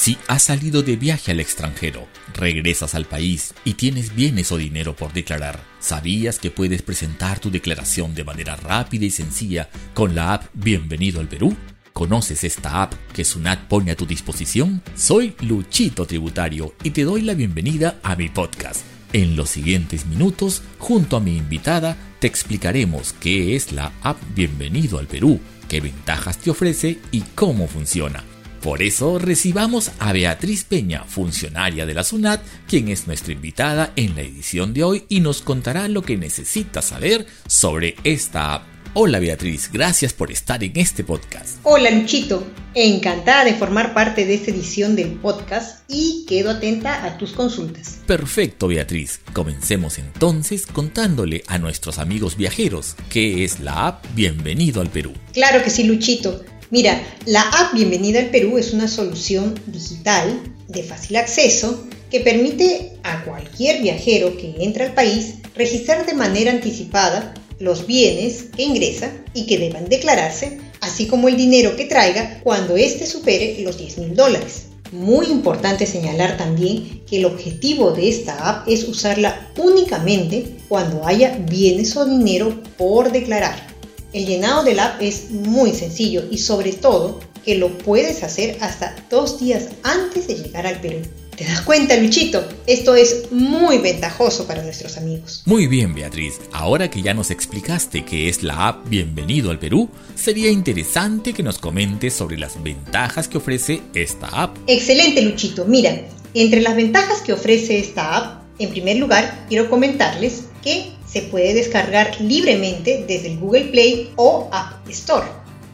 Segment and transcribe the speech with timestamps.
[0.00, 4.96] Si has salido de viaje al extranjero, regresas al país y tienes bienes o dinero
[4.96, 10.32] por declarar, ¿sabías que puedes presentar tu declaración de manera rápida y sencilla con la
[10.32, 11.54] app Bienvenido al Perú?
[11.92, 14.80] ¿Conoces esta app que Sunat pone a tu disposición?
[14.96, 18.80] Soy Luchito Tributario y te doy la bienvenida a mi podcast.
[19.12, 24.98] En los siguientes minutos, junto a mi invitada, te explicaremos qué es la app Bienvenido
[24.98, 28.24] al Perú, qué ventajas te ofrece y cómo funciona.
[28.62, 34.14] Por eso recibamos a Beatriz Peña, funcionaria de la SUNAT, quien es nuestra invitada en
[34.14, 38.64] la edición de hoy y nos contará lo que necesita saber sobre esta app.
[38.92, 41.58] Hola Beatriz, gracias por estar en este podcast.
[41.62, 47.16] Hola Luchito, encantada de formar parte de esta edición del podcast y quedo atenta a
[47.16, 48.00] tus consultas.
[48.06, 54.90] Perfecto Beatriz, comencemos entonces contándole a nuestros amigos viajeros qué es la app Bienvenido al
[54.90, 55.14] Perú.
[55.32, 60.84] Claro que sí Luchito, Mira, la app Bienvenida al Perú es una solución digital de
[60.84, 67.34] fácil acceso que permite a cualquier viajero que entra al país registrar de manera anticipada
[67.58, 72.76] los bienes que ingresa y que deban declararse, así como el dinero que traiga cuando
[72.76, 74.66] éste supere los 10 mil dólares.
[74.92, 81.36] Muy importante señalar también que el objetivo de esta app es usarla únicamente cuando haya
[81.50, 83.69] bienes o dinero por declarar.
[84.12, 88.96] El llenado del app es muy sencillo y sobre todo que lo puedes hacer hasta
[89.08, 91.02] dos días antes de llegar al Perú.
[91.36, 92.46] ¿Te das cuenta, Luchito?
[92.66, 95.42] Esto es muy ventajoso para nuestros amigos.
[95.46, 96.40] Muy bien, Beatriz.
[96.52, 101.42] Ahora que ya nos explicaste qué es la app Bienvenido al Perú, sería interesante que
[101.42, 104.56] nos comentes sobre las ventajas que ofrece esta app.
[104.66, 105.64] Excelente, Luchito.
[105.64, 106.02] Mira,
[106.34, 111.54] entre las ventajas que ofrece esta app, en primer lugar, quiero comentarles que se puede
[111.54, 115.26] descargar libremente desde el Google Play o App Store.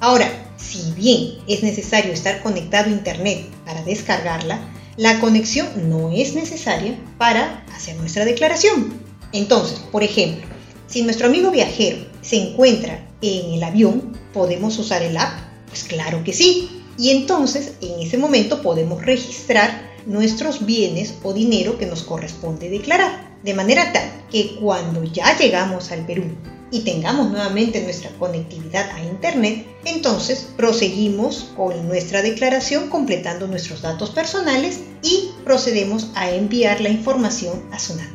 [0.00, 4.60] Ahora, si bien es necesario estar conectado a Internet para descargarla,
[4.96, 9.00] la conexión no es necesaria para hacer nuestra declaración.
[9.32, 10.46] Entonces, por ejemplo,
[10.88, 15.32] si nuestro amigo viajero se encuentra en el avión, ¿podemos usar el app?
[15.68, 16.82] Pues claro que sí.
[16.98, 23.29] Y entonces, en ese momento podemos registrar nuestros bienes o dinero que nos corresponde declarar
[23.42, 26.24] de manera tal que cuando ya llegamos al Perú
[26.70, 34.10] y tengamos nuevamente nuestra conectividad a Internet, entonces proseguimos con nuestra declaración completando nuestros datos
[34.10, 38.08] personales y procedemos a enviar la información a SUNAT.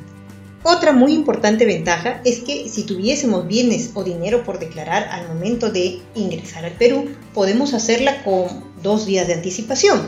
[0.68, 5.70] Otra muy importante ventaja es que si tuviésemos bienes o dinero por declarar al momento
[5.72, 8.48] de ingresar al Perú, podemos hacerla con
[8.82, 10.02] dos días de anticipación.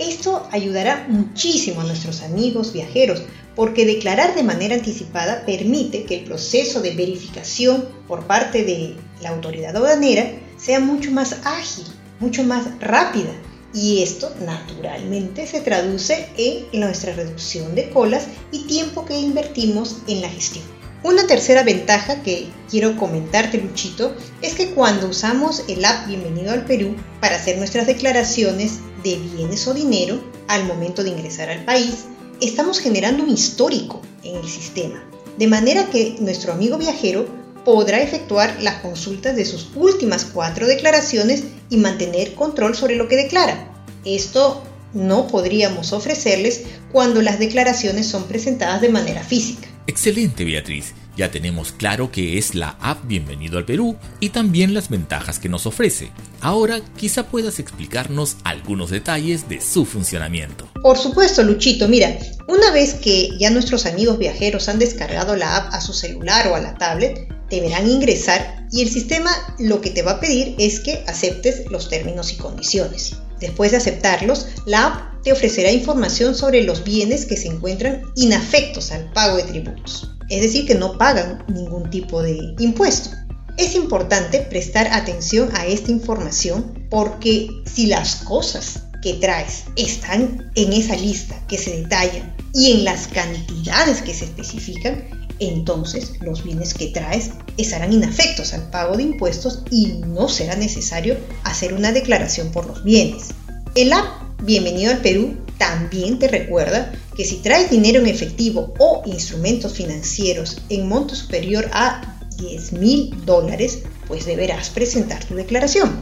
[0.00, 3.22] Esto ayudará muchísimo a nuestros amigos viajeros
[3.60, 9.28] porque declarar de manera anticipada permite que el proceso de verificación por parte de la
[9.28, 11.84] autoridad aduanera sea mucho más ágil,
[12.20, 13.28] mucho más rápida.
[13.74, 20.22] Y esto naturalmente se traduce en nuestra reducción de colas y tiempo que invertimos en
[20.22, 20.64] la gestión.
[21.02, 26.64] Una tercera ventaja que quiero comentarte, Luchito, es que cuando usamos el app Bienvenido al
[26.64, 30.18] Perú para hacer nuestras declaraciones de bienes o dinero
[30.48, 32.06] al momento de ingresar al país,
[32.40, 35.02] estamos generando un histórico en el sistema,
[35.38, 37.26] de manera que nuestro amigo viajero
[37.64, 43.16] podrá efectuar las consultas de sus últimas cuatro declaraciones y mantener control sobre lo que
[43.16, 43.72] declara.
[44.04, 44.62] Esto
[44.94, 49.68] no podríamos ofrecerles cuando las declaraciones son presentadas de manera física.
[49.86, 50.94] Excelente, Beatriz.
[51.16, 55.48] Ya tenemos claro que es la app Bienvenido al Perú y también las ventajas que
[55.48, 56.12] nos ofrece.
[56.40, 60.68] Ahora quizá puedas explicarnos algunos detalles de su funcionamiento.
[60.82, 61.88] Por supuesto, Luchito.
[61.88, 62.16] Mira,
[62.46, 66.54] una vez que ya nuestros amigos viajeros han descargado la app a su celular o
[66.54, 70.78] a la tablet, deberán ingresar y el sistema lo que te va a pedir es
[70.80, 73.16] que aceptes los términos y condiciones.
[73.40, 78.92] Después de aceptarlos, la app te ofrecerá información sobre los bienes que se encuentran inafectos
[78.92, 83.10] al pago de tributos es decir, que no pagan ningún tipo de impuesto.
[83.56, 90.72] Es importante prestar atención a esta información porque si las cosas que traes están en
[90.72, 95.04] esa lista que se detalla y en las cantidades que se especifican,
[95.40, 101.16] entonces los bienes que traes estarán inafectos al pago de impuestos y no será necesario
[101.44, 103.28] hacer una declaración por los bienes.
[103.74, 109.02] El app Bienvenido al Perú también te recuerda que si traes dinero en efectivo o
[109.04, 116.00] instrumentos financieros en monto superior a 10 mil dólares, pues deberás presentar tu declaración.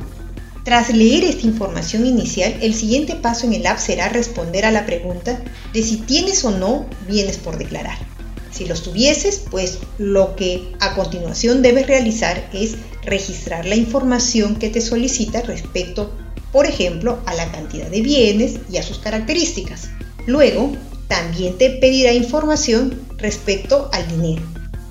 [0.64, 4.87] Tras leer esta información inicial, el siguiente paso en el app será responder a la
[4.87, 7.99] pregunta de si tienes o no bienes por declarar.
[8.52, 14.70] Si los tuvieses, pues lo que a continuación debes realizar es registrar la información que
[14.70, 16.12] te solicita respecto
[16.53, 19.91] por ejemplo, a la cantidad de bienes y a sus características.
[20.27, 20.73] Luego,
[21.09, 24.43] también te pedirá información respecto al dinero.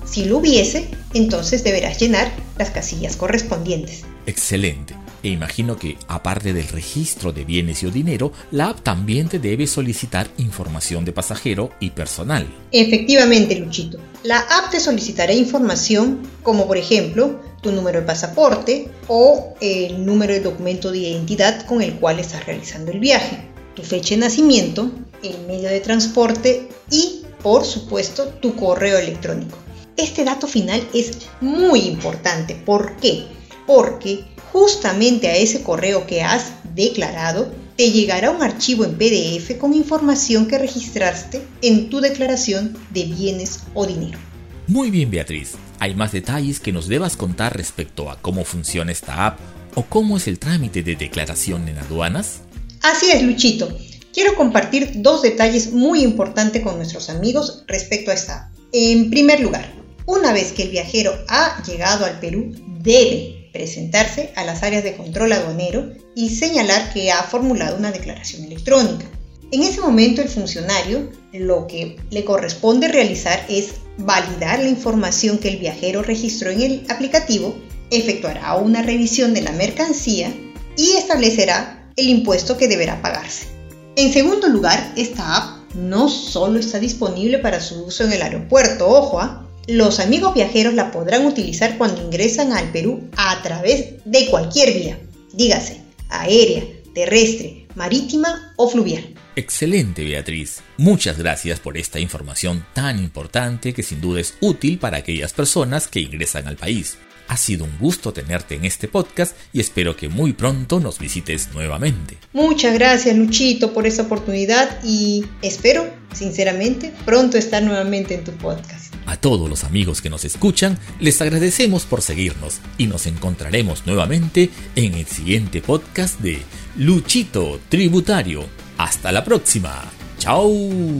[0.04, 4.02] Si lo hubiese, entonces deberás llenar las casillas correspondientes.
[4.26, 4.94] Excelente.
[5.22, 9.40] E imagino que, aparte del registro de bienes y o dinero, la app también te
[9.40, 12.46] debe solicitar información de pasajero y personal.
[12.70, 13.98] Efectivamente, Luchito.
[14.22, 20.32] La app te solicitará información como, por ejemplo, tu número de pasaporte o el número
[20.32, 24.90] de documento de identidad con el cual estás realizando el viaje, tu fecha de nacimiento,
[25.22, 29.56] el medio de transporte y, por supuesto, tu correo electrónico.
[29.96, 32.54] Este dato final es muy importante.
[32.54, 33.24] ¿Por qué?
[33.66, 39.74] Porque justamente a ese correo que has declarado te llegará un archivo en PDF con
[39.74, 44.18] información que registraste en tu declaración de bienes o dinero.
[44.66, 45.54] Muy bien, Beatriz.
[45.80, 49.38] ¿Hay más detalles que nos debas contar respecto a cómo funciona esta app
[49.76, 52.40] o cómo es el trámite de declaración en aduanas?
[52.82, 53.68] Así es, Luchito.
[54.12, 58.52] Quiero compartir dos detalles muy importantes con nuestros amigos respecto a esta app.
[58.72, 59.72] En primer lugar,
[60.06, 64.96] una vez que el viajero ha llegado al Perú, debe presentarse a las áreas de
[64.96, 69.06] control aduanero y señalar que ha formulado una declaración electrónica.
[69.52, 75.48] En ese momento el funcionario lo que le corresponde realizar es validar la información que
[75.48, 77.54] el viajero registró en el aplicativo,
[77.90, 80.32] efectuará una revisión de la mercancía
[80.76, 83.48] y establecerá el impuesto que deberá pagarse.
[83.96, 88.88] En segundo lugar, esta app no solo está disponible para su uso en el aeropuerto,
[88.88, 89.44] ojo, ¿ah?
[89.66, 94.98] Los amigos viajeros la podrán utilizar cuando ingresan al Perú a través de cualquier vía,
[95.34, 96.62] dígase, aérea,
[96.94, 99.14] terrestre, marítima o fluvial.
[99.36, 100.60] Excelente, Beatriz.
[100.76, 105.86] Muchas gracias por esta información tan importante que sin duda es útil para aquellas personas
[105.86, 106.98] que ingresan al país.
[107.28, 111.50] Ha sido un gusto tenerte en este podcast y espero que muy pronto nos visites
[111.54, 112.16] nuevamente.
[112.32, 118.87] Muchas gracias Luchito por esta oportunidad y espero, sinceramente, pronto estar nuevamente en tu podcast.
[119.08, 124.50] A todos los amigos que nos escuchan, les agradecemos por seguirnos y nos encontraremos nuevamente
[124.76, 126.42] en el siguiente podcast de
[126.76, 128.44] Luchito Tributario.
[128.76, 129.82] Hasta la próxima.
[130.18, 130.52] Chao.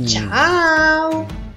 [0.06, 1.47] Chao.